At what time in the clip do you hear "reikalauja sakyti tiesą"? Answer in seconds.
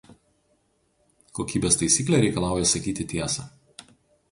2.25-3.49